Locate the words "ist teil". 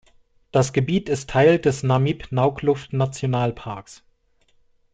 1.09-1.59